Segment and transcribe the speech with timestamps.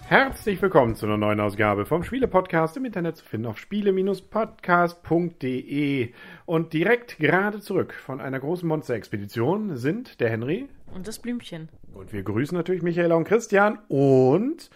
[0.04, 6.14] Herzlich willkommen zu einer neuen Ausgabe vom Spiele-Podcast im Internet zu finden auf spiele-podcast.de.
[6.46, 10.70] Und direkt gerade zurück von einer großen Monster-Expedition sind der Henry.
[10.94, 11.70] Und das Blümchen.
[11.92, 13.80] Und wir grüßen natürlich Michaela und Christian.
[13.88, 14.70] Und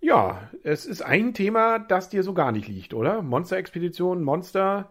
[0.00, 3.22] ja, es ist ein Thema, das dir so gar nicht liegt, oder?
[3.22, 4.90] Monster-Expedition, Monster.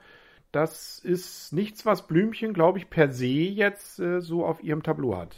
[0.57, 5.15] Das ist nichts, was Blümchen, glaube ich, per se jetzt äh, so auf ihrem Tableau
[5.15, 5.35] hat.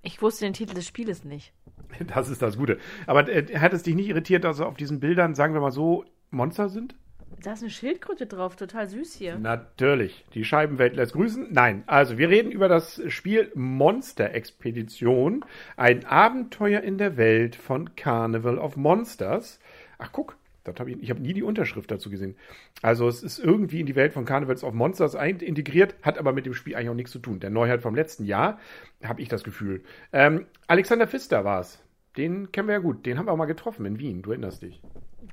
[0.00, 1.52] Ich wusste den Titel des Spieles nicht.
[2.06, 2.78] Das ist das Gute.
[3.06, 6.06] Aber äh, hat es dich nicht irritiert, dass auf diesen Bildern, sagen wir mal so,
[6.30, 6.94] Monster sind?
[7.42, 9.38] Da ist eine Schildkröte drauf, total süß hier.
[9.38, 10.24] Natürlich.
[10.32, 11.48] Die Scheibenwelt lässt grüßen.
[11.50, 15.44] Nein, also wir reden über das Spiel Monster Expedition.
[15.76, 19.60] Ein Abenteuer in der Welt von Carnival of Monsters.
[19.98, 20.38] Ach, guck.
[20.64, 22.36] Das hab ich ich habe nie die Unterschrift dazu gesehen.
[22.82, 26.46] Also es ist irgendwie in die Welt von Carnivals of Monsters integriert, hat aber mit
[26.46, 27.40] dem Spiel eigentlich auch nichts zu tun.
[27.40, 28.58] Der Neuheit vom letzten Jahr,
[29.02, 29.82] habe ich das Gefühl.
[30.12, 31.83] Ähm, Alexander Pfister war es.
[32.16, 33.06] Den kennen wir ja gut.
[33.06, 34.22] Den haben wir auch mal getroffen in Wien.
[34.22, 34.80] Du erinnerst dich.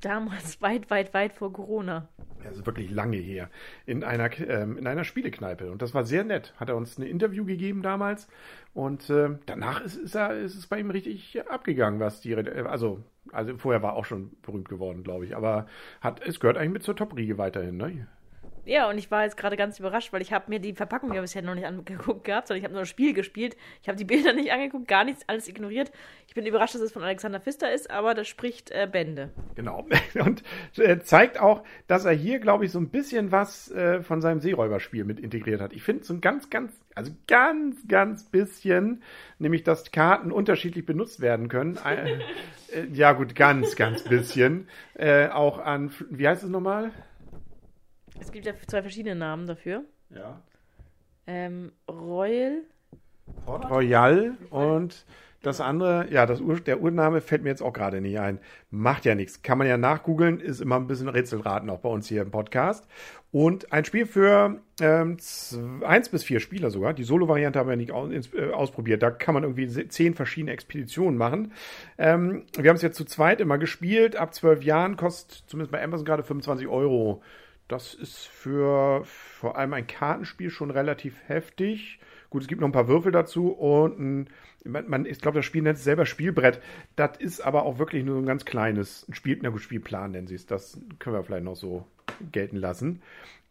[0.00, 2.08] Damals weit, weit, weit vor Corona.
[2.50, 3.48] Ist wirklich lange her.
[3.86, 5.70] In einer, ähm, in einer Spielekneipe.
[5.70, 6.52] Und das war sehr nett.
[6.56, 8.26] Hat er uns ein Interview gegeben damals.
[8.74, 12.32] Und äh, danach ist, ist, er, ist es bei ihm richtig abgegangen, was die.
[12.32, 15.36] äh, Also, also vorher war er auch schon berühmt geworden, glaube ich.
[15.36, 15.66] Aber
[16.00, 18.08] hat, es gehört eigentlich mit zur Top-Riege weiterhin, ne?
[18.64, 21.20] Ja, und ich war jetzt gerade ganz überrascht, weil ich habe mir die Verpackung ja
[21.20, 23.56] bisher noch nicht angeguckt gehabt, sondern ich habe nur das Spiel gespielt.
[23.82, 25.90] Ich habe die Bilder nicht angeguckt, gar nichts, alles ignoriert.
[26.28, 29.30] Ich bin überrascht, dass es von Alexander Pfister ist, aber das spricht äh, Bände.
[29.56, 29.86] Genau.
[30.14, 30.44] Und
[30.78, 34.40] äh, zeigt auch, dass er hier, glaube ich, so ein bisschen was äh, von seinem
[34.40, 35.72] Seeräuberspiel mit integriert hat.
[35.72, 39.02] Ich finde so ein ganz, ganz, also ganz, ganz bisschen,
[39.40, 41.78] nämlich, dass Karten unterschiedlich benutzt werden können.
[41.84, 42.12] Äh,
[42.72, 44.68] äh, ja, gut, ganz, ganz bisschen.
[44.94, 46.92] Äh, auch an, wie heißt es nochmal?
[48.22, 49.82] Es gibt ja zwei verschiedene Namen dafür.
[50.10, 50.40] Ja.
[51.26, 52.58] Ähm, Royal.
[53.44, 55.04] Port Royal und
[55.42, 58.38] das andere, ja, das Ur, der Urname fällt mir jetzt auch gerade nicht ein.
[58.70, 59.42] Macht ja nichts.
[59.42, 62.86] Kann man ja nachgoogeln, ist immer ein bisschen Rätselraten auch bei uns hier im Podcast.
[63.32, 65.16] Und ein Spiel für ähm,
[65.84, 66.94] eins bis vier Spieler sogar.
[66.94, 69.02] Die Solo-Variante haben wir nicht aus, ins- äh, ausprobiert.
[69.02, 71.52] Da kann man irgendwie zehn verschiedene Expeditionen machen.
[71.98, 74.14] Ähm, wir haben es jetzt zu zweit immer gespielt.
[74.14, 77.20] Ab zwölf Jahren kostet zumindest bei Amazon gerade 25 Euro.
[77.72, 82.00] Das ist für vor allem ein Kartenspiel schon relativ heftig.
[82.28, 84.28] Gut, es gibt noch ein paar Würfel dazu und ein,
[84.66, 86.60] man, man, ich glaube, das Spiel nennt es selber Spielbrett.
[86.96, 90.10] Das ist aber auch wirklich nur so ein ganz kleines ein Spiel, na gut, Spielplan
[90.10, 90.44] nennen sie es.
[90.44, 91.86] Das können wir vielleicht noch so
[92.30, 93.00] gelten lassen.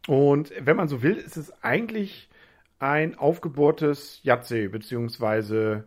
[0.07, 2.29] Und wenn man so will, ist es eigentlich
[2.77, 5.85] ein aufgebohrtes Yahtzee, beziehungsweise,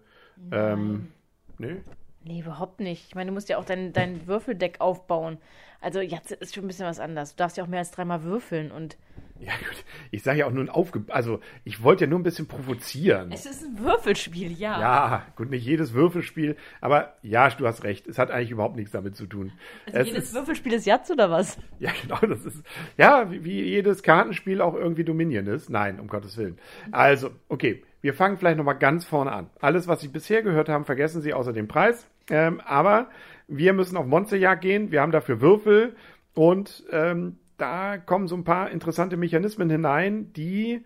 [0.51, 1.07] ähm,
[1.59, 1.83] ne?
[2.25, 3.07] Nee, überhaupt nicht.
[3.09, 5.39] Ich meine, du musst ja auch dein, dein Würfeldeck aufbauen.
[5.81, 7.37] Also jetzt ist schon ein bisschen was anders.
[7.37, 8.97] Du darfst ja auch mehr als dreimal würfeln und
[9.39, 9.85] Ja, gut.
[10.11, 11.05] Ich sage ja auch nur ein aufge...
[11.09, 13.31] Also, ich wollte ja nur ein bisschen provozieren.
[13.31, 14.81] es ist ein Würfelspiel, ja.
[14.81, 18.07] Ja, gut, nicht jedes Würfelspiel, aber ja, du hast recht.
[18.07, 19.53] Es hat eigentlich überhaupt nichts damit zu tun.
[19.85, 21.59] Also es jedes ist, Würfelspiel ist Jatz oder was?
[21.79, 22.65] ja, genau, das ist,
[22.97, 25.69] ja, wie, wie jedes Kartenspiel auch irgendwie Dominion ist.
[25.69, 26.59] Nein, um Gottes Willen.
[26.93, 29.51] Also, okay, wir fangen vielleicht nochmal ganz vorne an.
[29.61, 32.07] Alles, was Sie bisher gehört haben, vergessen Sie außer dem Preis.
[32.31, 33.09] Ähm, aber
[33.49, 34.91] wir müssen auf Monsterjagd gehen.
[34.91, 35.95] Wir haben dafür Würfel
[36.35, 40.85] und ähm, da kommen so ein paar interessante Mechanismen hinein, die,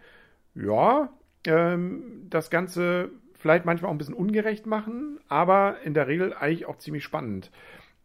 [0.55, 1.11] ja,
[1.47, 6.67] ähm, das Ganze vielleicht manchmal auch ein bisschen ungerecht machen, aber in der Regel eigentlich
[6.67, 7.51] auch ziemlich spannend.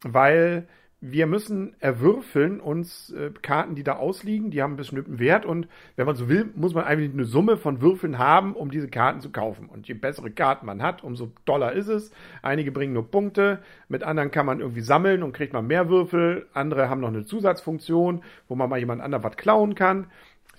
[0.04, 0.68] Weil
[1.06, 5.68] wir müssen erwürfeln uns äh, Karten, die da ausliegen, die haben einen bestimmten Wert und
[5.98, 9.20] wenn man so will, muss man eigentlich eine Summe von Würfeln haben, um diese Karten
[9.20, 9.68] zu kaufen.
[9.68, 12.14] Und je bessere Karten man hat, umso doller ist es.
[12.42, 13.60] Einige bringen nur Punkte,
[13.90, 16.48] mit anderen kann man irgendwie sammeln und kriegt man mehr Würfel.
[16.54, 20.08] Andere haben noch eine Zusatzfunktion, wo man mal jemand anderem was klauen kann.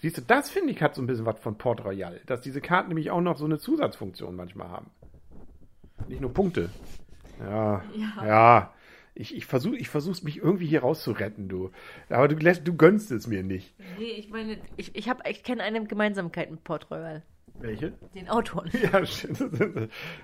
[0.02, 2.60] Siehst du, das finde ich hat so ein bisschen was von Port Royal, dass diese
[2.60, 4.90] Karten nämlich auch noch so eine Zusatzfunktion manchmal haben.
[6.06, 6.68] Nicht nur Punkte.
[7.40, 8.26] Ja, Ja.
[8.26, 8.74] ja.
[9.14, 11.70] Ich, ich versuche ich versuch's mich irgendwie hier rauszuretten, du.
[12.08, 13.74] Aber du, lässt, du gönnst es mir nicht.
[13.98, 17.22] Nee, ich meine, ich, ich, hab- ich kenne eine Gemeinsamkeit mit Port Royal.
[17.60, 17.92] Welche?
[18.16, 18.68] Den Autoren.
[18.92, 19.38] Ja, stimmt.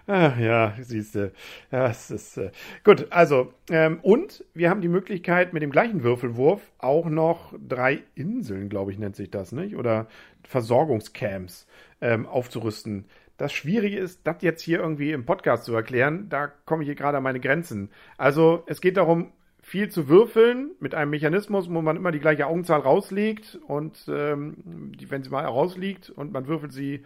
[0.09, 1.33] Ach, ja, siehst du.
[1.71, 2.51] Ja, es ist, äh,
[2.83, 8.03] gut, also, ähm, und wir haben die Möglichkeit, mit dem gleichen Würfelwurf auch noch drei
[8.17, 9.77] Inseln, glaube ich, nennt sich das, nicht?
[9.77, 10.09] Oder
[10.43, 11.69] Versorgungscamps
[12.01, 13.05] ähm, aufzurüsten.
[13.41, 16.95] Das Schwierige ist, das jetzt hier irgendwie im Podcast zu erklären, da komme ich hier
[16.95, 17.89] gerade an meine Grenzen.
[18.19, 19.33] Also, es geht darum,
[19.63, 24.93] viel zu würfeln mit einem Mechanismus, wo man immer die gleiche Augenzahl rauslegt und ähm,
[25.09, 27.03] wenn sie mal rausliegt und man würfelt sie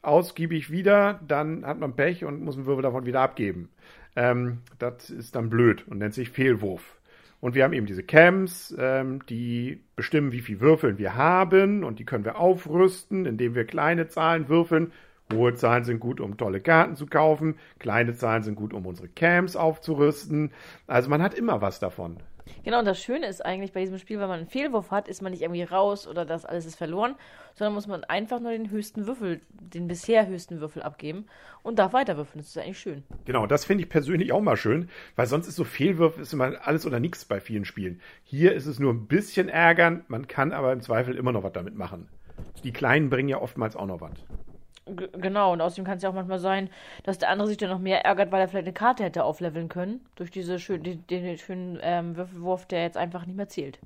[0.00, 3.68] ausgiebig wieder, dann hat man Pech und muss einen Würfel davon wieder abgeben.
[4.16, 6.96] Ähm, das ist dann blöd und nennt sich Fehlwurf.
[7.42, 11.98] Und wir haben eben diese Cams, ähm, die bestimmen, wie viel Würfeln wir haben und
[11.98, 14.90] die können wir aufrüsten, indem wir kleine Zahlen würfeln.
[15.32, 17.58] Hohe Zahlen sind gut, um tolle Karten zu kaufen.
[17.78, 20.52] Kleine Zahlen sind gut, um unsere Cams aufzurüsten.
[20.86, 22.18] Also man hat immer was davon.
[22.64, 25.22] Genau, und das Schöne ist eigentlich bei diesem Spiel, wenn man einen Fehlwurf hat, ist
[25.22, 27.16] man nicht irgendwie raus oder das alles ist verloren,
[27.54, 31.26] sondern muss man einfach nur den höchsten Würfel, den bisher höchsten Würfel abgeben
[31.62, 32.40] und darf weiterwürfeln.
[32.40, 33.02] Das ist eigentlich schön.
[33.24, 36.54] Genau, das finde ich persönlich auch mal schön, weil sonst ist so Fehlwurf ist immer
[36.62, 38.00] alles oder nichts bei vielen Spielen.
[38.22, 41.52] Hier ist es nur ein bisschen ärgern, man kann aber im Zweifel immer noch was
[41.52, 42.08] damit machen.
[42.64, 44.12] Die Kleinen bringen ja oftmals auch noch was.
[44.86, 46.70] Genau, und außerdem kann es ja auch manchmal sein,
[47.02, 49.68] dass der andere sich dann noch mehr ärgert, weil er vielleicht eine Karte hätte aufleveln
[49.68, 50.00] können.
[50.14, 53.80] Durch diese schön, den, den schönen ähm, Würfelwurf, der jetzt einfach nicht mehr zählt.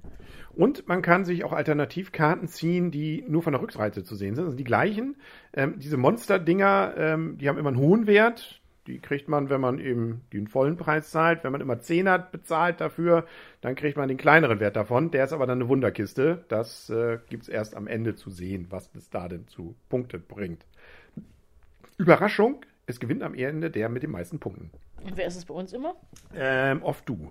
[0.54, 4.44] Und man kann sich auch Alternativkarten ziehen, die nur von der Rückseite zu sehen sind.
[4.44, 5.16] Das sind die gleichen.
[5.54, 8.60] Ähm, diese Monster-Dinger, ähm, die haben immer einen hohen Wert.
[8.86, 11.44] Die kriegt man, wenn man eben den vollen Preis zahlt.
[11.44, 13.24] Wenn man immer 10 hat bezahlt dafür,
[13.60, 15.10] dann kriegt man den kleineren Wert davon.
[15.10, 16.44] Der ist aber dann eine Wunderkiste.
[16.48, 20.18] Das äh, gibt es erst am Ende zu sehen, was es da denn zu Punkte
[20.18, 20.66] bringt.
[22.00, 24.70] Überraschung, es gewinnt am Ende der mit den meisten Punkten.
[25.04, 25.94] Und wer ist es bei uns immer?
[26.34, 27.30] Ähm, oft du.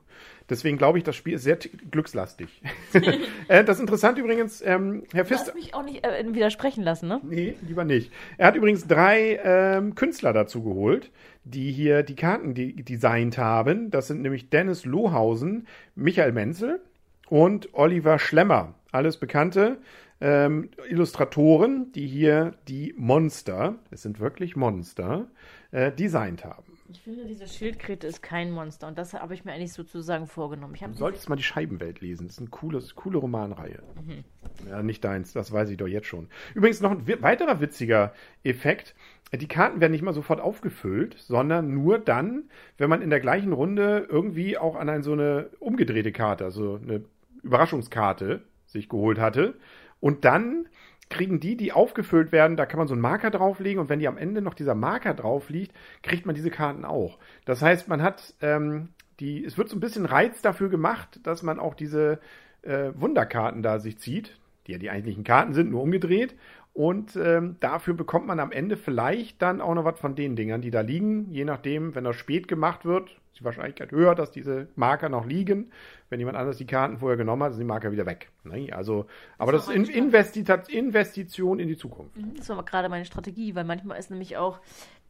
[0.49, 2.61] Deswegen glaube ich, das Spiel ist sehr glückslastig.
[3.47, 5.51] äh, das Interessante übrigens, ähm, Herr Pfister.
[5.51, 7.19] Du hast mich auch nicht äh, widersprechen lassen, ne?
[7.23, 8.11] Nee, lieber nicht.
[8.37, 11.11] Er hat übrigens drei ähm, Künstler dazu geholt,
[11.43, 13.91] die hier die Karten die, designt haben.
[13.91, 16.81] Das sind nämlich Dennis Lohausen, Michael Menzel
[17.27, 18.75] und Oliver Schlemmer.
[18.91, 19.77] Alles Bekannte
[20.21, 25.27] ähm, Illustratoren, die hier die Monster, es sind wirklich Monster,
[25.71, 26.69] äh, designt haben.
[26.91, 30.73] Ich finde, diese Schildkröte ist kein Monster und das habe ich mir eigentlich sozusagen vorgenommen.
[30.73, 32.25] Du solltest mal die Scheibenwelt lesen.
[32.25, 33.83] Das ist eine coole, coole Romanreihe.
[34.03, 34.23] Mhm.
[34.67, 36.27] Ja, nicht deins, das weiß ich doch jetzt schon.
[36.55, 38.13] Übrigens noch ein weiterer witziger
[38.43, 38.95] Effekt.
[39.31, 42.49] Die Karten werden nicht mal sofort aufgefüllt, sondern nur dann,
[42.79, 46.79] wenn man in der gleichen Runde irgendwie auch an eine, so eine umgedrehte Karte, also
[46.81, 47.03] eine
[47.43, 49.55] Überraschungskarte sich geholt hatte.
[49.99, 50.67] Und dann
[51.09, 54.07] kriegen die, die aufgefüllt werden, da kann man so einen Marker drauflegen und wenn die
[54.07, 57.17] am Ende noch dieser Marker drauf liegt, kriegt man diese Karten auch.
[57.45, 58.89] Das heißt, man hat ähm,
[59.19, 62.19] die, es wird so ein bisschen Reiz dafür gemacht, dass man auch diese
[62.61, 64.37] äh, Wunderkarten da sich zieht,
[64.67, 66.35] die ja die eigentlichen Karten sind, nur umgedreht.
[66.79, 70.61] Und ähm, dafür bekommt man am Ende vielleicht dann auch noch was von den Dingern,
[70.61, 71.29] die da liegen.
[71.29, 75.25] Je nachdem, wenn das spät gemacht wird, ist die Wahrscheinlichkeit höher, dass diese Marker noch
[75.25, 75.73] liegen.
[76.07, 78.29] Wenn jemand anders die Karten vorher genommen hat, sind die Marker wieder weg.
[78.45, 78.71] Ne?
[78.71, 82.15] Also, aber das, das ist Investi Investition in die Zukunft.
[82.15, 84.61] Mhm, das war gerade meine Strategie, weil manchmal ist nämlich auch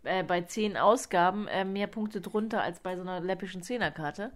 [0.03, 4.31] äh, bei zehn Ausgaben äh, mehr Punkte drunter als bei so einer läppischen Zehnerkarte.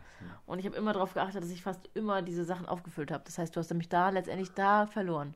[0.46, 3.24] Und ich habe immer darauf geachtet, dass ich fast immer diese Sachen aufgefüllt habe.
[3.26, 5.34] Das heißt, du hast nämlich da letztendlich da verloren.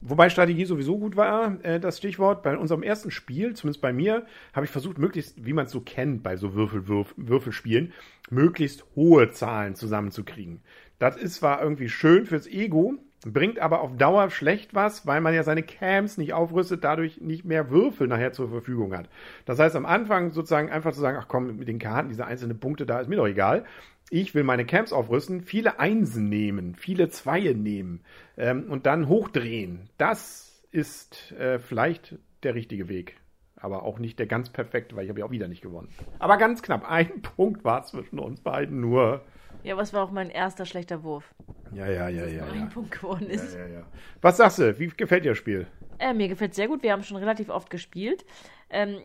[0.00, 2.42] Wobei Strategie sowieso gut war, äh, das Stichwort.
[2.42, 5.80] Bei unserem ersten Spiel, zumindest bei mir, habe ich versucht, möglichst, wie man es so
[5.80, 7.92] kennt bei so Würfel, Würf, Würfelspielen,
[8.30, 10.60] möglichst hohe Zahlen zusammenzukriegen.
[10.98, 12.94] Das ist zwar irgendwie schön fürs Ego,
[13.24, 17.44] bringt aber auf Dauer schlecht was, weil man ja seine Cams nicht aufrüstet, dadurch nicht
[17.44, 19.08] mehr Würfel nachher zur Verfügung hat.
[19.46, 22.60] Das heißt, am Anfang sozusagen einfach zu sagen, ach komm, mit den Karten, diese einzelnen
[22.60, 23.64] Punkte da, ist mir doch egal.
[24.10, 28.02] Ich will meine Camps aufrüsten, viele Einsen nehmen, viele Zweie nehmen
[28.36, 29.88] ähm, und dann hochdrehen.
[29.96, 33.16] Das ist äh, vielleicht der richtige Weg.
[33.56, 35.88] Aber auch nicht der ganz perfekte, weil ich habe ja auch wieder nicht gewonnen.
[36.18, 39.22] Aber ganz knapp, ein Punkt war zwischen uns beiden nur.
[39.62, 41.34] Ja, was war auch mein erster schlechter Wurf.
[41.74, 42.44] Ja, ja, ja, ja.
[42.46, 42.66] Ein ja.
[42.66, 43.54] Punkt geworden ist.
[43.54, 43.82] Ja, ja.
[44.20, 44.78] Was sagst du?
[44.78, 45.66] Wie gefällt dir das Spiel?
[45.98, 46.82] Äh, mir gefällt es sehr gut.
[46.82, 48.24] Wir haben schon relativ oft gespielt.
[48.70, 49.00] Ähm,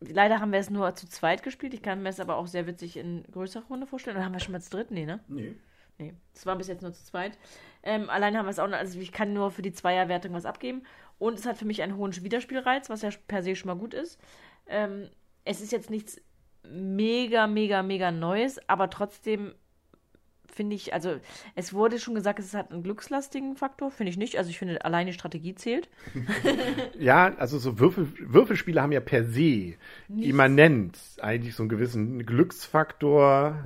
[0.00, 1.74] leider haben wir es nur zu zweit gespielt.
[1.74, 4.16] Ich kann mir es aber auch sehr witzig in größerer Runde vorstellen.
[4.16, 4.90] Oder haben wir schon mal zu dritt?
[4.90, 5.20] Nee, ne?
[5.28, 5.54] Nee.
[5.98, 7.38] Nee, es war bis jetzt nur zu zweit.
[7.82, 10.46] Ähm, alleine haben wir es auch noch, also ich kann nur für die Zweierwertung was
[10.46, 10.82] abgeben.
[11.18, 13.92] Und es hat für mich einen hohen Wiederspielreiz, was ja per se schon mal gut
[13.92, 14.18] ist.
[14.66, 15.10] Ähm,
[15.44, 16.18] es ist jetzt nichts
[16.66, 19.54] mega, mega, mega Neues, aber trotzdem
[20.50, 21.16] finde ich, also
[21.54, 24.38] es wurde schon gesagt, es hat einen glückslastigen Faktor, finde ich nicht.
[24.38, 25.88] Also ich finde, alleine Strategie zählt.
[26.98, 29.74] ja, also so Würfel, Würfelspiele haben ja per se
[30.08, 30.30] Nichts.
[30.30, 33.64] immanent eigentlich so einen gewissen Glücksfaktor.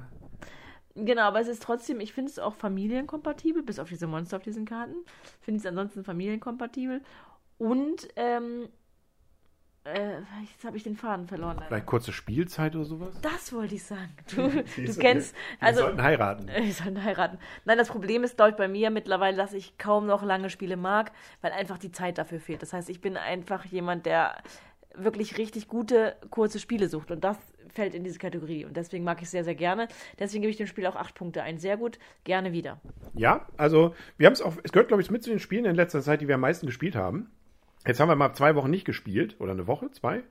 [0.96, 4.42] Genau, aber es ist trotzdem, ich finde es auch familienkompatibel, bis auf diese Monster auf
[4.44, 4.94] diesen Karten.
[5.40, 7.02] Finde ich es ansonsten familienkompatibel.
[7.58, 8.68] Und ähm,
[9.84, 11.56] äh, jetzt habe ich den Faden verloren.
[11.56, 11.68] Leider.
[11.68, 13.14] Vielleicht kurze Spielzeit oder sowas?
[13.20, 14.14] Das wollte ich sagen.
[14.34, 14.48] Du,
[14.82, 15.34] du kennst.
[15.60, 16.48] Also, wir sollten heiraten.
[16.54, 17.38] Wir sollten heiraten.
[17.64, 20.76] Nein, das Problem ist, glaube ich, bei mir mittlerweile, dass ich kaum noch lange Spiele
[20.76, 21.12] mag,
[21.42, 22.62] weil einfach die Zeit dafür fehlt.
[22.62, 24.36] Das heißt, ich bin einfach jemand, der
[24.94, 27.10] wirklich richtig gute, kurze Spiele sucht.
[27.10, 27.36] Und das
[27.68, 28.64] fällt in diese Kategorie.
[28.64, 29.88] Und deswegen mag ich es sehr, sehr gerne.
[30.18, 31.58] Deswegen gebe ich dem Spiel auch acht Punkte ein.
[31.58, 32.80] Sehr gut, gerne wieder.
[33.14, 35.74] Ja, also wir haben es auch, es gehört, glaube ich, mit zu den Spielen in
[35.74, 37.30] letzter Zeit, die wir am meisten gespielt haben.
[37.86, 40.22] Jetzt haben wir mal zwei Wochen nicht gespielt oder eine Woche, zwei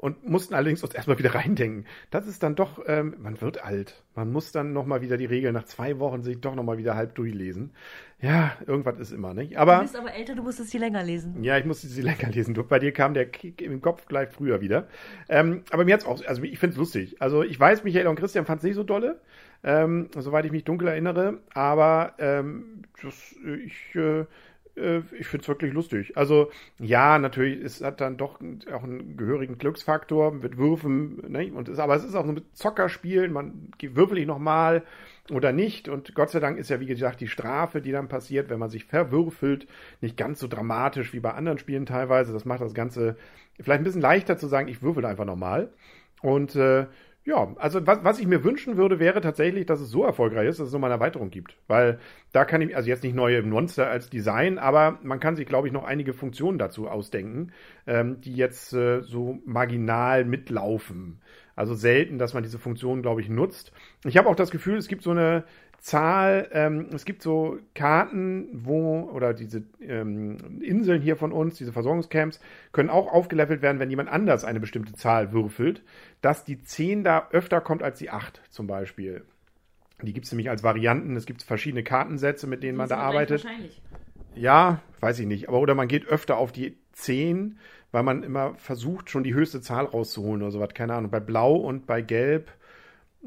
[0.00, 1.84] und mussten allerdings uns erstmal wieder reindenken.
[2.10, 4.02] Das ist dann doch, ähm, man wird alt.
[4.14, 7.14] Man muss dann nochmal wieder die Regeln nach zwei Wochen sich doch nochmal wieder halb
[7.14, 7.72] durchlesen.
[8.18, 9.58] Ja, irgendwas ist immer, nicht?
[9.58, 11.42] Aber, du bist aber älter, du musstest sie länger lesen.
[11.42, 12.54] Ja, ich musste sie länger lesen.
[12.68, 14.88] Bei dir kam der Kick im Kopf gleich früher wieder.
[15.28, 17.20] Ähm, aber mir hat's auch, also ich find's lustig.
[17.20, 19.20] Also ich weiß, Michael und Christian fanden es nicht so dolle,
[19.62, 21.40] ähm, soweit ich mich dunkel erinnere.
[21.52, 23.36] Aber ähm, das,
[23.66, 23.94] ich...
[23.94, 24.26] Äh, äh,
[24.74, 26.16] ich finde es wirklich lustig.
[26.16, 28.40] Also ja, natürlich, es hat dann doch
[28.72, 31.52] auch einen gehörigen Glücksfaktor mit Würfen, ne?
[31.52, 34.84] Und es, aber es ist auch so mit Zockerspielen, man würfel ich nochmal
[35.30, 35.88] oder nicht.
[35.88, 38.70] Und Gott sei Dank ist ja, wie gesagt, die Strafe, die dann passiert, wenn man
[38.70, 39.66] sich verwürfelt,
[40.00, 42.32] nicht ganz so dramatisch wie bei anderen Spielen teilweise.
[42.32, 43.16] Das macht das Ganze
[43.60, 45.72] vielleicht ein bisschen leichter zu sagen, ich würfel einfach nochmal.
[46.22, 46.86] Und äh,
[47.24, 50.58] ja, also was, was ich mir wünschen würde, wäre tatsächlich, dass es so erfolgreich ist,
[50.58, 51.56] dass es nochmal eine Erweiterung gibt.
[51.68, 51.98] Weil
[52.32, 55.66] da kann ich, also jetzt nicht neue Monster als Design, aber man kann sich, glaube
[55.66, 57.52] ich, noch einige Funktionen dazu ausdenken,
[57.86, 61.20] ähm, die jetzt äh, so marginal mitlaufen.
[61.56, 63.72] Also selten, dass man diese Funktionen, glaube ich, nutzt.
[64.04, 65.44] Ich habe auch das Gefühl, es gibt so eine
[65.80, 71.72] Zahl, ähm, es gibt so Karten, wo, oder diese ähm, Inseln hier von uns, diese
[71.72, 72.40] Versorgungscamps,
[72.72, 75.82] können auch aufgelevelt werden, wenn jemand anders eine bestimmte Zahl würfelt,
[76.20, 79.24] dass die 10 da öfter kommt als die 8 zum Beispiel.
[80.02, 83.44] Die gibt es nämlich als Varianten, es gibt verschiedene Kartensätze, mit denen man da arbeitet.
[83.44, 83.82] Wahrscheinlich.
[84.34, 85.48] Ja, weiß ich nicht.
[85.48, 87.58] Aber oder man geht öfter auf die 10,
[87.92, 90.70] weil man immer versucht, schon die höchste Zahl rauszuholen oder sowas.
[90.74, 91.10] Keine Ahnung.
[91.10, 92.50] Bei Blau und bei Gelb.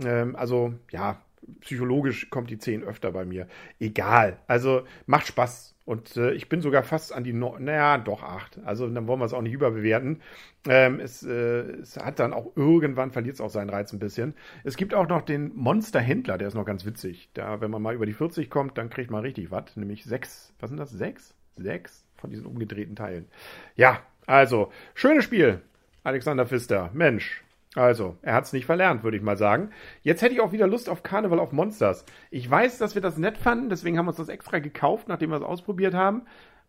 [0.01, 1.21] Ähm, also, ja,
[1.61, 3.47] psychologisch kommt die 10 öfter bei mir.
[3.79, 4.37] Egal.
[4.47, 5.75] Also macht Spaß.
[5.85, 8.59] Und äh, ich bin sogar fast an die, no naja, doch 8.
[8.63, 10.21] Also dann wollen wir es auch nicht überbewerten.
[10.65, 14.33] Ähm, es, äh, es hat dann auch irgendwann, verliert es auch seinen Reiz ein bisschen.
[14.63, 17.29] Es gibt auch noch den Monsterhändler, der ist noch ganz witzig.
[17.33, 19.75] Da, wenn man mal über die 40 kommt, dann kriegt man richtig was.
[19.75, 20.91] Nämlich 6, was sind das?
[20.91, 21.35] 6?
[21.57, 23.27] 6 von diesen umgedrehten Teilen.
[23.75, 25.61] Ja, also, schönes Spiel.
[26.03, 26.89] Alexander Pfister.
[26.93, 27.43] Mensch,
[27.75, 29.71] also, er hat es nicht verlernt, würde ich mal sagen.
[30.03, 32.05] Jetzt hätte ich auch wieder Lust auf Carnival of Monsters.
[32.29, 35.31] Ich weiß, dass wir das nett fanden, deswegen haben wir uns das extra gekauft, nachdem
[35.31, 36.23] wir es ausprobiert haben.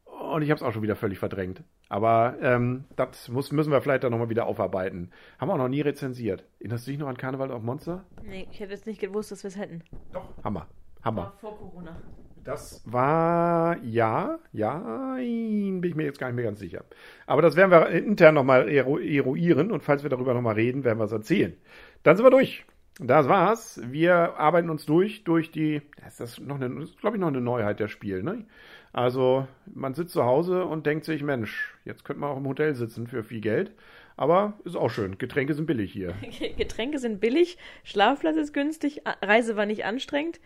[0.04, 1.62] Und ich habe es auch schon wieder völlig verdrängt.
[1.88, 5.10] Aber ähm, das muss, müssen wir vielleicht dann nochmal wieder aufarbeiten.
[5.38, 6.44] Haben wir auch noch nie rezensiert.
[6.60, 8.00] Erinnerst du dich noch an Carnival of Monsters?
[8.22, 9.82] Nee, ich hätte jetzt nicht gewusst, dass wir es hätten.
[10.12, 10.68] Doch, Hammer.
[11.02, 11.34] Hammer.
[11.40, 11.96] vor Corona.
[12.44, 16.84] Das war, ja, ja, bin ich mir jetzt gar nicht mehr ganz sicher.
[17.26, 21.04] Aber das werden wir intern nochmal eruieren und falls wir darüber nochmal reden, werden wir
[21.04, 21.56] es erzählen.
[22.02, 22.66] Dann sind wir durch.
[23.00, 23.80] Das war's.
[23.90, 27.28] Wir arbeiten uns durch, durch die, das ist noch eine, das ist, glaube ich, noch
[27.28, 28.44] eine Neuheit der Spiel, ne?
[28.92, 32.76] Also, man sitzt zu Hause und denkt sich, Mensch, jetzt könnte man auch im Hotel
[32.76, 33.72] sitzen für viel Geld.
[34.16, 35.18] Aber ist auch schön.
[35.18, 36.14] Getränke sind billig hier.
[36.56, 40.38] Getränke sind billig, Schlafplatz ist günstig, Reise war nicht anstrengend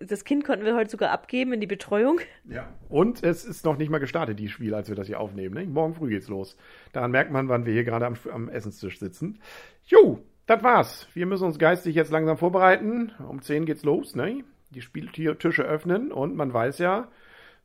[0.00, 2.20] das Kind konnten wir heute sogar abgeben in die Betreuung.
[2.44, 2.68] Ja.
[2.88, 5.54] Und es ist noch nicht mal gestartet, die Spiel, als wir das hier aufnehmen.
[5.54, 5.66] Ne?
[5.66, 6.56] Morgen früh geht's los.
[6.92, 9.40] Daran merkt man, wann wir hier gerade am, am Essenstisch sitzen.
[9.86, 11.08] Jo, das war's.
[11.14, 13.12] Wir müssen uns geistig jetzt langsam vorbereiten.
[13.28, 14.44] Um 10 geht's los, ne?
[14.70, 17.08] Die Spieltische öffnen und man weiß ja,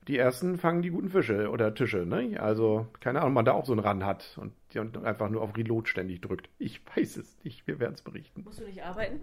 [0.07, 2.39] die ersten fangen die guten Fische oder Tische, ne?
[2.39, 5.55] Also, keine Ahnung, man da auch so einen Ran hat und, und einfach nur auf
[5.55, 6.49] Reload ständig drückt.
[6.59, 8.43] Ich weiß es nicht, wir werden es berichten.
[8.43, 9.21] Musst du nicht arbeiten?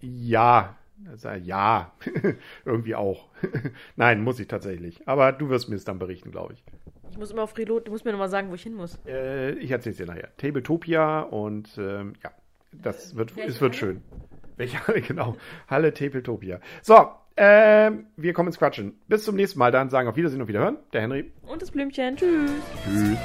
[0.00, 0.76] Ja,
[1.42, 1.92] ja,
[2.64, 3.28] irgendwie auch.
[3.96, 5.06] Nein, muss ich tatsächlich.
[5.06, 6.64] Aber du wirst mir es dann berichten, glaube ich.
[7.10, 8.98] Ich muss immer auf Reload, du musst mir nochmal sagen, wo ich hin muss.
[9.06, 10.28] Äh, ich erzähle es dir nachher.
[10.36, 12.30] Tabletopia und ähm, ja,
[12.72, 14.02] das wird, es wird schön.
[14.56, 15.36] Welche Halle, genau.
[15.68, 16.60] Halle Tabletopia.
[16.82, 19.00] So, ähm, wir kommen ins Quatschen.
[19.08, 20.76] Bis zum nächsten Mal dann, sagen auf Wiedersehen und Wiederhören.
[20.92, 21.32] Der Henry.
[21.42, 22.16] Und das Blümchen.
[22.16, 22.50] Tschüss.
[22.84, 23.18] Tschüss.